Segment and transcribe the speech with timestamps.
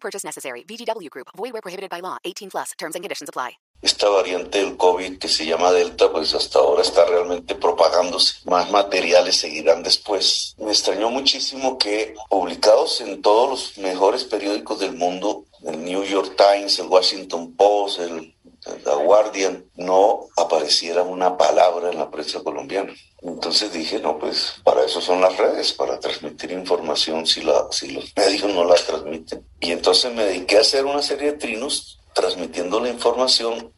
[0.00, 0.64] Purchase necessary.
[0.64, 1.28] VGW Group.
[1.36, 2.16] Void where prohibited by law.
[2.24, 2.72] 18 plus.
[2.78, 3.58] Terms and conditions apply.
[3.80, 8.38] Esta variante del COVID que se llama Delta, pues hasta ahora está realmente propagándose.
[8.44, 10.56] Más materiales seguirán después.
[10.58, 16.34] Me extrañó muchísimo que publicados en todos los mejores periódicos del mundo, el New York
[16.36, 18.34] Times, el Washington Post, el
[18.72, 22.92] The Guardian, no apareciera una palabra en la prensa colombiana.
[23.22, 27.90] Entonces dije, no, pues para eso son las redes, para transmitir información si, la, si
[27.90, 29.46] los medios no la transmiten.
[29.60, 33.72] Y entonces me dediqué a hacer una serie de trinos transmitiendo la información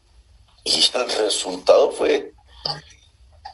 [0.64, 2.32] y el resultado fue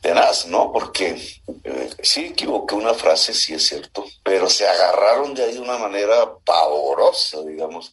[0.03, 0.73] tenaz, ¿no?
[0.73, 1.21] Porque
[1.65, 5.79] eh, sí equivoqué una frase, sí es cierto, pero se agarraron de ahí de una
[5.79, 7.93] manera pavorosa, digamos.